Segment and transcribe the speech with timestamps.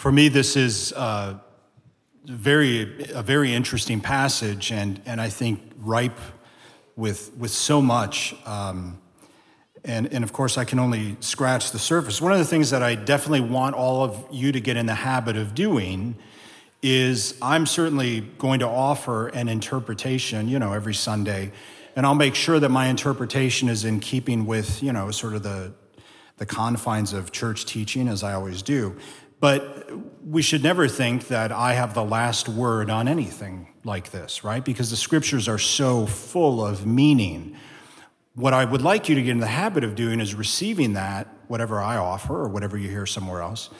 [0.00, 1.34] For me, this is uh,
[2.24, 6.18] very, a very interesting passage, and, and I think ripe
[6.96, 8.34] with, with so much.
[8.46, 8.98] Um,
[9.84, 12.18] and, and of course, I can only scratch the surface.
[12.18, 14.94] One of the things that I definitely want all of you to get in the
[14.94, 16.16] habit of doing
[16.80, 21.52] is I'm certainly going to offer an interpretation, you know, every Sunday,
[21.94, 25.42] and I'll make sure that my interpretation is in keeping with, you know, sort of
[25.42, 25.74] the,
[26.38, 28.96] the confines of church teaching, as I always do.
[29.40, 29.90] But
[30.24, 34.62] we should never think that I have the last word on anything like this, right?
[34.64, 37.56] Because the scriptures are so full of meaning.
[38.34, 41.26] What I would like you to get in the habit of doing is receiving that,
[41.48, 43.70] whatever I offer or whatever you hear somewhere else,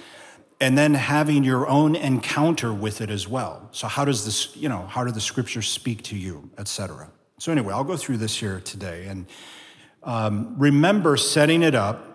[0.61, 3.69] and then having your own encounter with it as well.
[3.73, 7.11] So how does this, you know, how do the scriptures speak to you, etc.
[7.39, 9.27] So anyway, I'll go through this here today and
[10.03, 12.07] um, remember setting it up.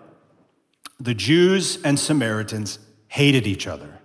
[0.98, 2.78] The Jews and Samaritans
[3.08, 3.98] hated each other.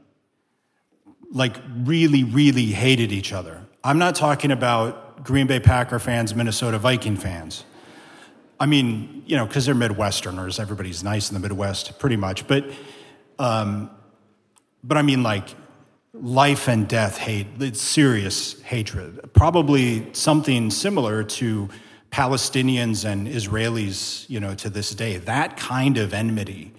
[1.32, 3.62] Like, really, really hated each other.
[3.84, 7.64] I'm not talking about Green Bay Packer fans, Minnesota Viking fans.
[8.60, 12.48] I mean, you know, because they're Midwesterners, everybody's nice in the Midwest, pretty much.
[12.48, 12.66] But,
[13.40, 13.90] um,
[14.84, 15.56] but I mean, like,
[16.14, 19.34] life and death hate, it's serious hatred.
[19.34, 21.70] Probably something similar to
[22.12, 25.18] Palestinians and Israelis, you know, to this day.
[25.18, 26.74] That kind of enmity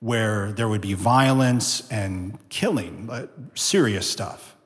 [0.00, 4.56] where there would be violence and killing, uh, serious stuff.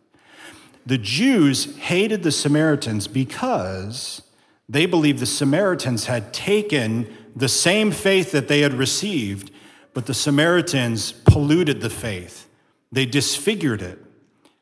[0.85, 4.23] The Jews hated the Samaritans because
[4.69, 9.51] they believed the Samaritans had taken the same faith that they had received,
[9.95, 12.49] but the Samaritans polluted the faith.
[12.91, 13.99] They disfigured it,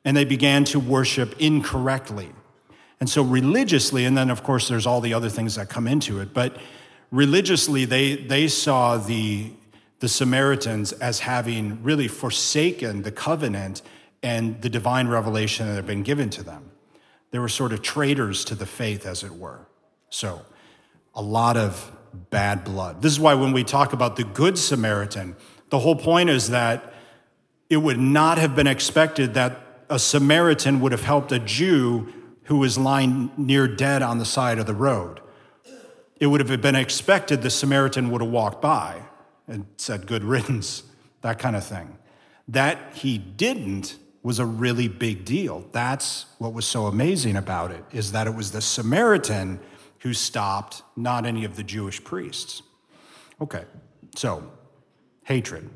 [0.04, 2.28] and they began to worship incorrectly.
[3.00, 6.20] And so, religiously, and then of course, there's all the other things that come into
[6.20, 6.58] it, but
[7.10, 9.52] religiously, they, they saw the
[10.00, 13.82] the Samaritans as having really forsaken the covenant
[14.22, 16.72] and the divine revelation that had been given to them.
[17.30, 19.66] They were sort of traitors to the faith, as it were.
[20.08, 20.44] So,
[21.14, 21.92] a lot of
[22.30, 23.02] bad blood.
[23.02, 25.36] This is why when we talk about the Good Samaritan,
[25.68, 26.92] the whole point is that
[27.68, 32.12] it would not have been expected that a Samaritan would have helped a Jew
[32.44, 35.20] who was lying near dead on the side of the road.
[36.18, 39.02] It would have been expected the Samaritan would have walked by
[39.50, 40.84] and said good riddance,
[41.20, 41.98] that kind of thing.
[42.48, 45.64] That he didn't was a really big deal.
[45.72, 49.60] That's what was so amazing about it, is that it was the Samaritan
[50.00, 52.62] who stopped, not any of the Jewish priests.
[53.40, 53.64] Okay,
[54.16, 54.50] so
[55.24, 55.68] hatred.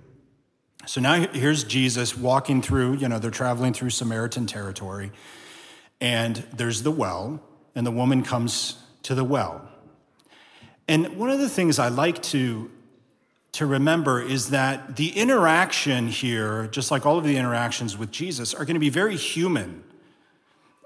[0.87, 5.12] So now here's Jesus walking through, you know, they're traveling through Samaritan territory,
[6.01, 7.43] and there's the well,
[7.75, 9.67] and the woman comes to the well.
[10.87, 12.71] And one of the things I like to
[13.54, 18.53] to remember is that the interaction here, just like all of the interactions with Jesus,
[18.53, 19.84] are going to be very human.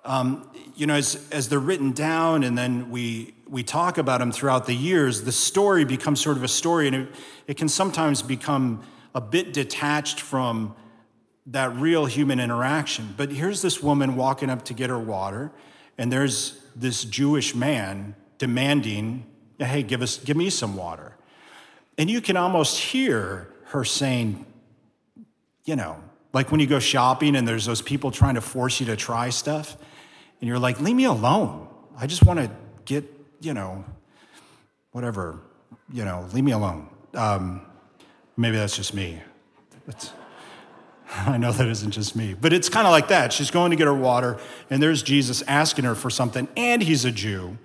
[0.04, 4.30] Um, you know, as, as they're written down and then we, we talk about them
[4.30, 7.08] throughout the years, the story becomes sort of a story, and it,
[7.46, 8.82] it can sometimes become
[9.14, 10.76] a bit detached from
[11.46, 13.14] that real human interaction.
[13.16, 15.52] But here's this woman walking up to get her water,
[15.96, 19.24] and there's this Jewish man demanding,
[19.58, 21.17] "Hey, give us, give me some water."
[21.98, 24.46] And you can almost hear her saying,
[25.64, 28.86] you know, like when you go shopping and there's those people trying to force you
[28.86, 29.76] to try stuff,
[30.40, 31.68] and you're like, leave me alone.
[31.98, 32.50] I just want to
[32.84, 33.04] get,
[33.40, 33.84] you know,
[34.92, 35.40] whatever,
[35.92, 36.88] you know, leave me alone.
[37.14, 37.66] Um,
[38.36, 39.20] maybe that's just me.
[39.88, 40.12] It's,
[41.10, 43.32] I know that isn't just me, but it's kind of like that.
[43.32, 44.38] She's going to get her water,
[44.70, 47.58] and there's Jesus asking her for something, and he's a Jew.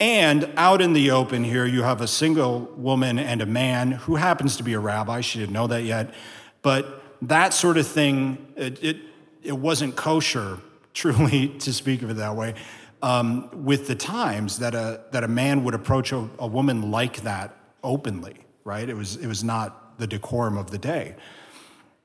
[0.00, 4.14] And out in the open here, you have a single woman and a man who
[4.14, 5.20] happens to be a rabbi.
[5.20, 6.14] She didn't know that yet.
[6.62, 8.96] But that sort of thing, it, it,
[9.42, 10.58] it wasn't kosher,
[10.94, 12.54] truly, to speak of it that way,
[13.02, 17.22] um, with the times that a, that a man would approach a, a woman like
[17.22, 18.88] that openly, right?
[18.88, 21.16] It was, it was not the decorum of the day.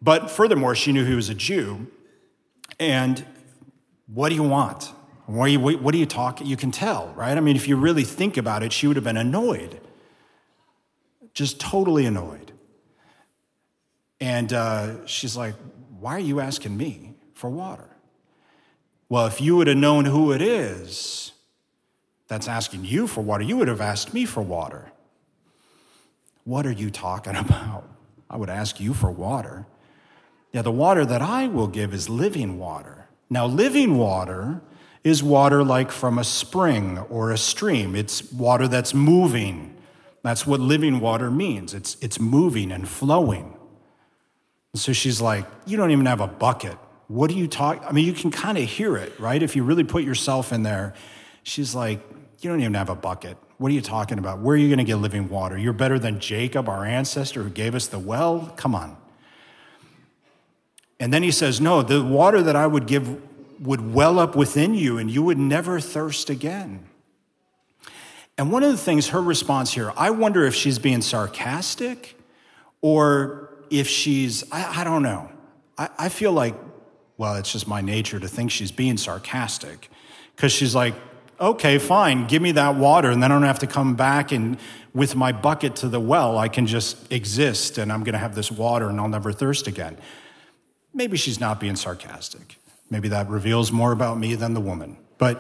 [0.02, 1.88] But furthermore, she knew he was a Jew.
[2.80, 3.24] And
[4.08, 4.92] what do you want?
[5.26, 6.48] What you, what are you talking?
[6.48, 7.38] You can tell, right?
[7.38, 9.80] I mean, if you really think about it, she would have been annoyed,
[11.34, 12.52] just totally annoyed.
[14.20, 15.56] And uh, she's like,
[16.00, 17.90] Why are you asking me for water?
[19.08, 21.32] Well, if you would have known who it is
[22.28, 24.92] that's asking you for water, you would have asked me for water.
[26.44, 27.88] What are you talking about?
[28.30, 29.68] I would ask you for water.
[30.52, 33.08] Yeah, the water that I will give is living water.
[33.30, 34.62] Now, living water
[35.04, 37.96] is water like from a spring or a stream.
[37.96, 39.76] It's water that's moving.
[40.22, 41.74] That's what living water means.
[41.74, 43.58] It's, it's moving and flowing.
[44.74, 46.78] And so she's like, You don't even have a bucket.
[47.08, 47.84] What are you talking?
[47.84, 49.44] I mean, you can kind of hear it, right?
[49.44, 50.94] If you really put yourself in there.
[51.44, 52.00] She's like,
[52.40, 53.38] You don't even have a bucket.
[53.58, 54.40] What are you talking about?
[54.40, 55.58] Where are you going to get living water?
[55.58, 58.54] You're better than Jacob, our ancestor, who gave us the well?
[58.56, 58.98] Come on.
[61.00, 63.22] And then he says, No, the water that I would give
[63.64, 66.86] would well up within you, and you would never thirst again.
[68.38, 72.18] And one of the things, her response here, I wonder if she's being sarcastic
[72.82, 75.30] or if she's, I, I don't know.
[75.78, 76.56] I, I feel like,
[77.18, 79.90] well, it's just my nature to think she's being sarcastic
[80.36, 80.96] because she's like,
[81.40, 84.58] okay, fine, give me that water, and then I don't have to come back and
[84.94, 88.36] with my bucket to the well, I can just exist and I'm going to have
[88.36, 89.98] this water and I'll never thirst again.
[90.94, 92.58] Maybe she's not being sarcastic.
[92.94, 94.98] Maybe that reveals more about me than the woman.
[95.18, 95.40] But,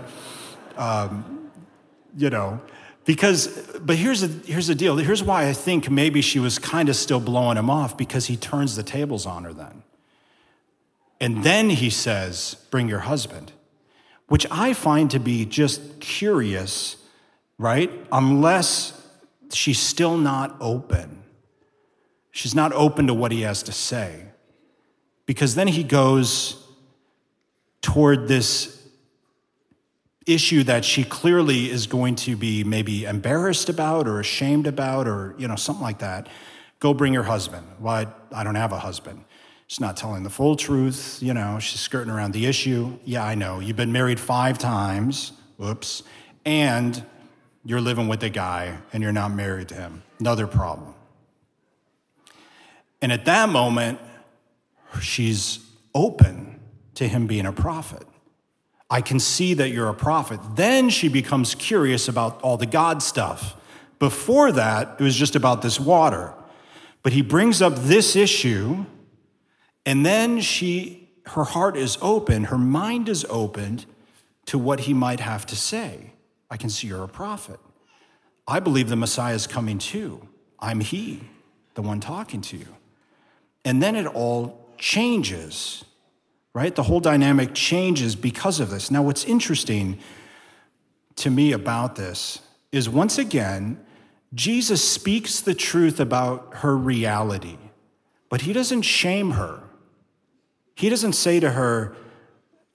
[0.75, 1.51] um,
[2.17, 2.59] you know,
[3.05, 3.45] because,
[3.79, 4.97] but here's the, here's the deal.
[4.97, 8.35] Here's why I think maybe she was kind of still blowing him off because he
[8.35, 9.83] turns the tables on her then.
[11.21, 13.51] And then he says, Bring your husband,
[14.29, 16.95] which I find to be just curious,
[17.59, 17.91] right?
[18.11, 18.99] Unless
[19.51, 21.21] she's still not open.
[22.31, 24.23] She's not open to what he has to say.
[25.27, 26.62] Because then he goes
[27.83, 28.81] toward this
[30.25, 35.35] issue that she clearly is going to be maybe embarrassed about or ashamed about or
[35.37, 36.27] you know something like that.
[36.79, 37.67] Go bring your husband.
[37.77, 39.25] Why i don't have a husband.
[39.67, 42.97] She's not telling the full truth you know she's skirting around the issue.
[43.03, 43.59] Yeah i know.
[43.59, 46.03] You've been married five times oops
[46.45, 47.03] and
[47.65, 50.03] you're living with a guy and you're not married to him.
[50.19, 50.93] Another problem.
[53.01, 53.99] And at that moment
[55.01, 55.59] she's
[55.93, 56.52] open
[56.95, 58.07] to him being a prophet
[58.93, 60.39] I can see that you're a prophet.
[60.55, 63.55] Then she becomes curious about all the God stuff.
[63.97, 66.35] Before that, it was just about this water.
[67.01, 68.85] But he brings up this issue,
[69.83, 73.87] and then she, her heart is open, her mind is opened
[74.45, 76.11] to what he might have to say.
[76.51, 77.59] I can see you're a prophet.
[78.47, 80.27] I believe the Messiah is coming too.
[80.59, 81.21] I'm he,
[81.73, 82.67] the one talking to you.
[83.65, 85.83] And then it all changes
[86.53, 86.75] right?
[86.75, 88.91] The whole dynamic changes because of this.
[88.91, 89.99] Now, what's interesting
[91.15, 92.39] to me about this
[92.71, 93.83] is once again,
[94.33, 97.57] Jesus speaks the truth about her reality,
[98.29, 99.61] but he doesn't shame her.
[100.75, 101.95] He doesn't say to her,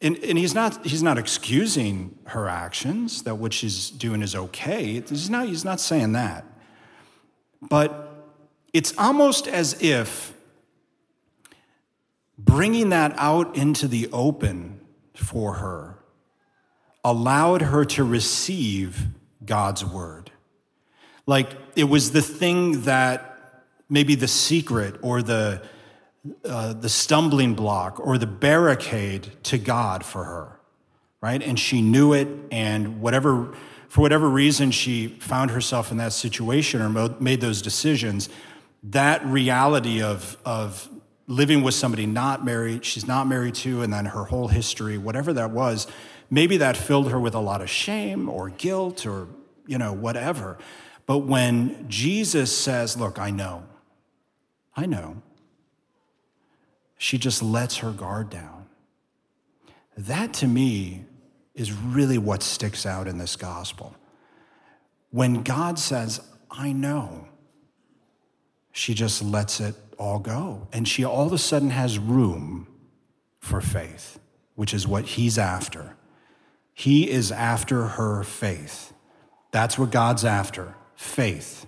[0.00, 5.00] and, and, he's, not, he's not excusing her actions, that what she's doing is okay.
[5.00, 6.44] He's not, he's not saying that.
[7.60, 8.08] But
[8.72, 10.37] it's almost as if
[12.38, 14.80] bringing that out into the open
[15.14, 15.98] for her
[17.04, 19.06] allowed her to receive
[19.44, 20.30] God's word.
[21.26, 25.62] Like it was the thing that maybe the secret or the,
[26.44, 30.60] uh, the stumbling block or the barricade to God for her,
[31.20, 31.42] right?
[31.42, 33.54] And she knew it, and whatever,
[33.88, 38.28] for whatever reason she found herself in that situation or made those decisions,
[38.82, 40.88] that reality of, of
[41.28, 45.32] living with somebody not married, she's not married to, and then her whole history, whatever
[45.34, 45.86] that was,
[46.30, 49.28] maybe that filled her with a lot of shame or guilt or,
[49.66, 50.58] you know, whatever.
[51.06, 53.64] But when Jesus says, Look, I know,
[54.74, 55.22] I know,
[56.96, 58.66] she just lets her guard down.
[59.96, 61.04] That to me
[61.54, 63.94] is really what sticks out in this gospel.
[65.10, 66.20] When God says,
[66.50, 67.28] I know,
[68.72, 70.68] she just lets it all go.
[70.72, 72.66] And she all of a sudden has room
[73.40, 74.18] for faith,
[74.54, 75.96] which is what he's after.
[76.72, 78.92] He is after her faith.
[79.50, 81.66] That's what God's after faith.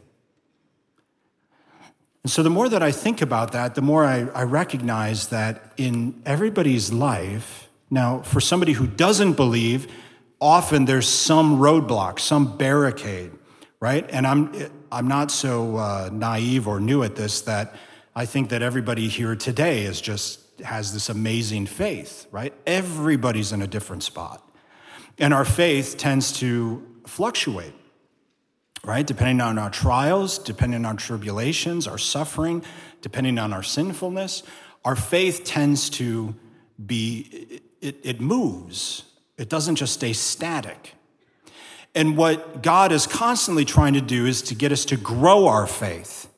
[2.23, 5.73] And so the more that I think about that, the more I, I recognize that
[5.77, 9.93] in everybody's life, now, for somebody who doesn't believe,
[10.41, 13.33] often there's some roadblock, some barricade,
[13.81, 14.09] right?
[14.11, 17.75] And I'm, I'm not so uh, naive or new at this that
[18.21, 22.53] I think that everybody here today is just has this amazing faith, right?
[22.67, 24.47] Everybody's in a different spot.
[25.19, 27.73] And our faith tends to fluctuate,
[28.85, 29.07] right?
[29.07, 32.63] Depending on our trials, depending on tribulations, our suffering,
[33.01, 34.43] depending on our sinfulness,
[34.85, 36.35] our faith tends to
[36.85, 39.05] be, it, it moves.
[39.39, 40.95] It doesn't just stay static.
[41.95, 45.67] And what God is constantly trying to do is to get us to grow our
[45.67, 46.30] faith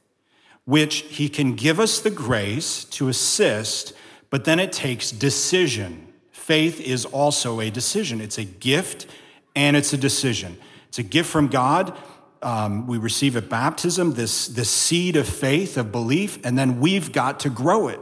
[0.65, 3.93] which he can give us the grace to assist,
[4.31, 6.13] but then it takes decision.
[6.31, 9.07] Faith is also a decision, it's a gift
[9.55, 10.57] and it's a decision.
[10.89, 11.97] It's a gift from God.
[12.43, 17.13] Um, we receive at baptism this, this seed of faith, of belief, and then we've
[17.13, 18.01] got to grow it.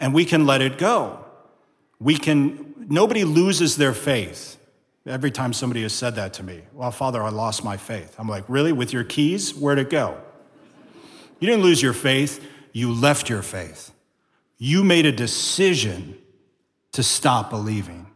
[0.00, 1.24] and we can let it go.
[1.98, 4.56] We can, nobody loses their faith.
[5.06, 8.14] Every time somebody has said that to me, well, Father, I lost my faith.
[8.18, 8.72] I'm like, really?
[8.72, 9.54] With your keys?
[9.54, 10.20] Where'd it go?
[11.40, 13.92] You didn't lose your faith, you left your faith.
[14.58, 16.16] You made a decision
[16.92, 18.06] to stop believing.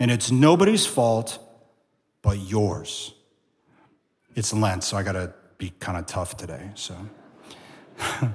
[0.00, 1.38] And it's nobody's fault
[2.22, 3.14] but yours.
[4.34, 6.70] It's Lent, so I got to be kind of tough today.
[6.74, 6.96] So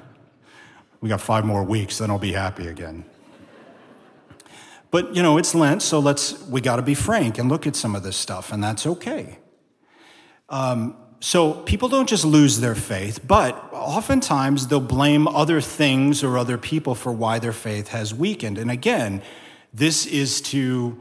[1.02, 3.06] we got five more weeks, then I'll be happy again.
[4.92, 7.76] But you know, it's Lent, so let's we got to be frank and look at
[7.76, 9.40] some of this stuff, and that's okay.
[10.48, 16.38] Um, so people don't just lose their faith, but oftentimes they'll blame other things or
[16.38, 18.58] other people for why their faith has weakened.
[18.58, 19.22] And again,
[19.74, 20.98] this is to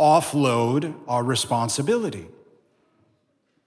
[0.00, 2.28] offload our responsibility.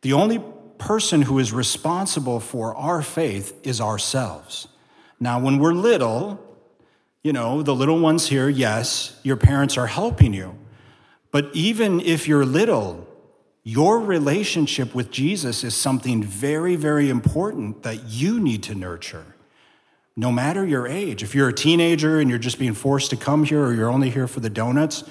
[0.01, 0.41] The only
[0.79, 4.67] person who is responsible for our faith is ourselves.
[5.19, 6.43] Now, when we're little,
[7.21, 10.57] you know, the little ones here, yes, your parents are helping you.
[11.29, 13.07] But even if you're little,
[13.63, 19.35] your relationship with Jesus is something very, very important that you need to nurture,
[20.15, 21.21] no matter your age.
[21.21, 24.09] If you're a teenager and you're just being forced to come here or you're only
[24.09, 25.03] here for the donuts,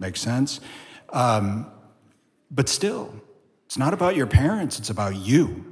[0.00, 0.60] makes sense.
[1.10, 1.66] Um,
[2.50, 3.14] but still,
[3.66, 5.64] it's not about your parents, it's about you,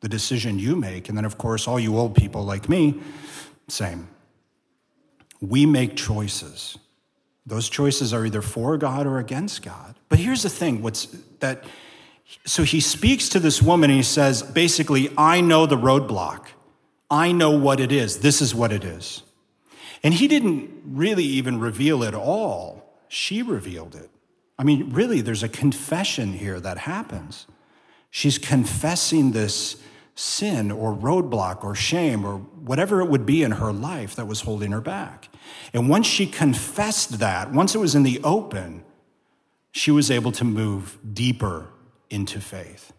[0.00, 1.08] the decision you make.
[1.08, 3.00] And then, of course, all you old people like me,
[3.68, 4.08] same.
[5.40, 6.78] We make choices.
[7.46, 9.96] Those choices are either for God or against God.
[10.08, 11.06] But here's the thing what's
[11.44, 11.64] that
[12.46, 16.46] so he speaks to this woman and he says, basically, I know the roadblock.
[17.10, 18.20] I know what it is.
[18.20, 19.22] This is what it is.
[20.02, 24.10] And he didn't really even reveal it all, she revealed it.
[24.58, 27.46] I mean, really, there's a confession here that happens.
[28.10, 29.76] She's confessing this
[30.14, 34.42] sin or roadblock or shame or whatever it would be in her life that was
[34.42, 35.28] holding her back.
[35.72, 38.83] And once she confessed that, once it was in the open,
[39.74, 41.66] she was able to move deeper
[42.08, 42.92] into faith.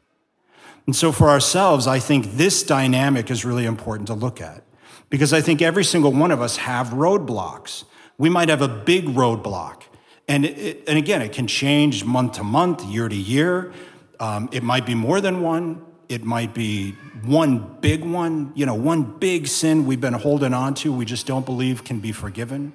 [0.85, 4.61] And so for ourselves, I think this dynamic is really important to look at
[5.09, 7.85] because I think every single one of us have roadblocks.
[8.17, 9.83] We might have a big roadblock.
[10.27, 13.71] And, it, and again, it can change month to month, year to year.
[14.19, 15.81] Um, it might be more than one.
[16.09, 16.91] It might be
[17.23, 21.25] one big one, you know, one big sin we've been holding on to, we just
[21.25, 22.73] don't believe can be forgiven.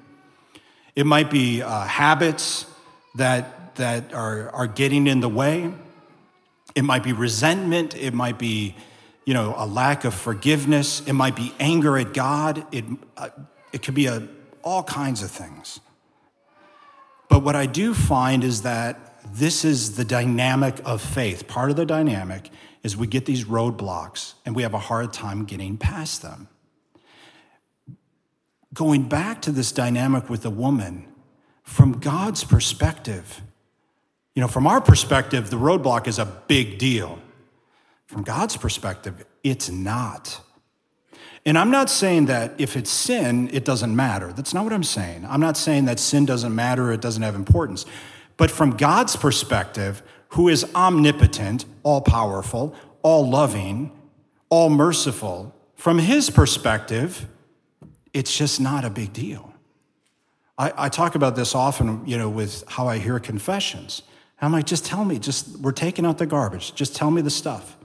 [0.96, 2.66] It might be uh, habits
[3.16, 5.72] that, that are, are getting in the way.
[6.74, 7.96] It might be resentment.
[7.96, 8.76] It might be,
[9.24, 11.00] you know, a lack of forgiveness.
[11.06, 12.64] It might be anger at God.
[12.72, 12.84] It,
[13.16, 13.30] uh,
[13.72, 14.28] it could be a,
[14.62, 15.80] all kinds of things.
[17.28, 21.46] But what I do find is that this is the dynamic of faith.
[21.46, 22.50] Part of the dynamic
[22.82, 26.48] is we get these roadblocks and we have a hard time getting past them.
[28.72, 31.06] Going back to this dynamic with the woman,
[31.62, 33.42] from God's perspective,
[34.34, 37.18] you know, from our perspective, the roadblock is a big deal.
[38.06, 40.40] From God's perspective, it's not.
[41.46, 44.32] And I'm not saying that if it's sin, it doesn't matter.
[44.32, 45.26] That's not what I'm saying.
[45.28, 47.86] I'm not saying that sin doesn't matter, it doesn't have importance.
[48.36, 53.90] But from God's perspective, who is omnipotent, all powerful, all loving,
[54.48, 57.26] all merciful, from his perspective,
[58.12, 59.52] it's just not a big deal.
[60.58, 64.02] I, I, talk about this often, you know, with how I hear confessions.
[64.42, 66.74] I'm like, just tell me, just we're taking out the garbage.
[66.74, 67.76] Just tell me the stuff.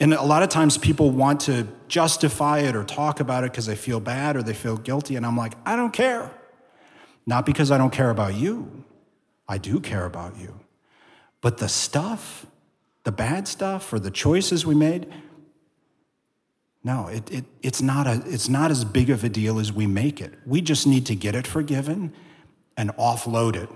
[0.00, 3.66] And a lot of times people want to justify it or talk about it because
[3.66, 5.16] they feel bad or they feel guilty.
[5.16, 6.30] And I'm like, I don't care.
[7.24, 8.84] Not because I don't care about you.
[9.48, 10.58] I do care about you.
[11.40, 12.46] But the stuff,
[13.04, 15.06] the bad stuff or the choices we made,
[16.84, 19.86] no, it, it, it's, not a, it's not as big of a deal as we
[19.86, 20.34] make it.
[20.44, 22.12] We just need to get it forgiven
[22.76, 23.68] and offload it.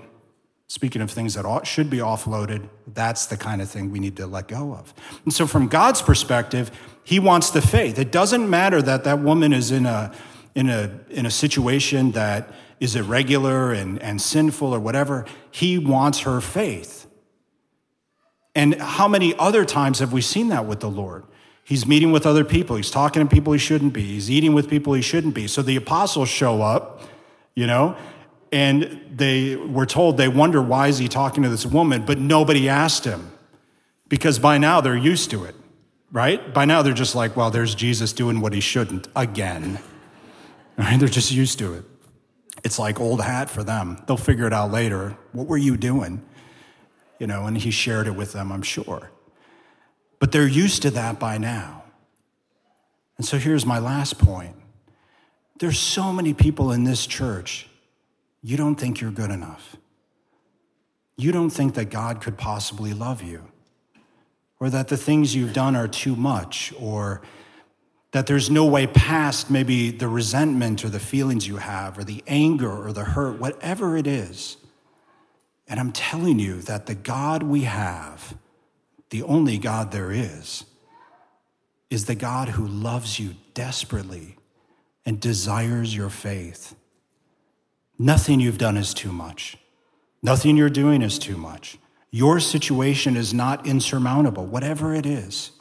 [0.68, 4.26] Speaking of things that should be offloaded, that's the kind of thing we need to
[4.26, 4.92] let go of.
[5.25, 6.73] And so, from God's perspective,
[7.04, 7.99] He wants the faith.
[7.99, 10.12] It doesn't matter that that woman is in a,
[10.56, 15.25] in a, in a situation that is irregular and, and sinful or whatever.
[15.50, 17.06] He wants her faith.
[18.54, 21.25] And how many other times have we seen that with the Lord?
[21.62, 22.76] He's meeting with other people.
[22.76, 24.02] He's talking to people he shouldn't be.
[24.02, 25.46] He's eating with people he shouldn't be.
[25.46, 27.02] So the apostles show up,
[27.54, 27.96] you know,
[28.52, 32.68] and they were told they wonder why is he talking to this woman, but nobody
[32.68, 33.32] asked him
[34.08, 35.54] because by now they're used to it,
[36.12, 36.54] right?
[36.54, 39.78] By now they're just like, well, there's Jesus doing what he shouldn't again.
[40.78, 41.00] Right?
[41.00, 41.84] They're just used to it.
[42.62, 44.02] It's like old hat for them.
[44.06, 45.16] They'll figure it out later.
[45.32, 46.22] What were you doing?
[47.18, 49.10] You know, and he shared it with them, I'm sure.
[50.18, 51.84] But they're used to that by now.
[53.16, 54.56] And so here's my last point
[55.58, 57.68] There's so many people in this church,
[58.43, 59.76] you don't think you're good enough.
[61.16, 63.45] You don't think that God could possibly love you,
[64.61, 67.23] or that the things you've done are too much, or
[68.12, 72.23] that there's no way past maybe the resentment or the feelings you have, or the
[72.26, 74.57] anger or the hurt, whatever it is.
[75.69, 78.37] And I'm telling you that the God we have,
[79.11, 80.64] the only God there is,
[81.90, 84.37] is the God who loves you desperately
[85.05, 86.75] and desires your faith.
[87.98, 89.56] Nothing you've done is too much.
[90.22, 91.78] Nothing you're doing is too much.
[92.10, 95.52] Your situation is not insurmountable, whatever it is.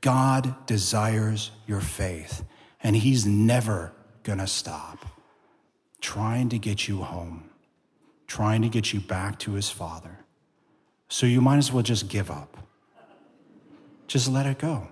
[0.00, 2.44] God desires your faith,
[2.82, 5.06] and He's never going to stop
[6.00, 7.48] trying to get you home,
[8.26, 10.18] trying to get you back to His Father.
[11.08, 12.56] So you might as well just give up.
[14.08, 14.88] Just let it go.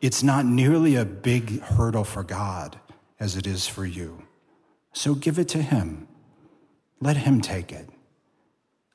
[0.00, 2.78] It's not nearly a big hurdle for God
[3.18, 4.27] as it is for you.
[4.92, 6.08] So give it to Him.
[7.00, 7.88] Let Him take it.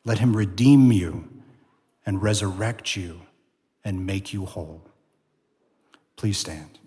[0.06, 1.30] Let Him redeem you
[2.06, 3.22] and resurrect you
[3.84, 4.82] and make you whole.
[6.16, 6.80] Please stand.